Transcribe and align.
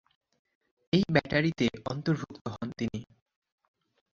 এই 0.93 1.03
ব্যাটারিতে 1.13 1.65
অন্তর্ভুক্ত 1.85 2.43
হন 2.53 2.67
তিনি। 2.77 2.99